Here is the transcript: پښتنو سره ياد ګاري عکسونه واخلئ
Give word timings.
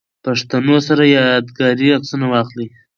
پښتنو 0.25 0.75
سره 0.87 1.03
ياد 1.15 1.45
ګاري 1.57 1.87
عکسونه 1.97 2.25
واخلئ 2.29 2.67